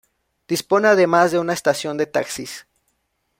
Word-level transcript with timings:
Dispone 0.47 0.87
además 0.87 1.31
de 1.31 1.37
una 1.37 1.53
estación 1.53 1.95
de 1.95 2.07
taxis. 2.07 2.65